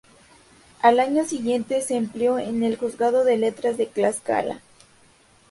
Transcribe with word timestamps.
Al 0.81 0.99
año 0.99 1.25
siguiente 1.25 1.79
se 1.83 1.95
empleó 1.95 2.39
en 2.39 2.63
el 2.63 2.75
Juzgado 2.75 3.23
de 3.23 3.37
Letras 3.37 3.77
de 3.77 3.85
Tlaxcala. 3.85 4.59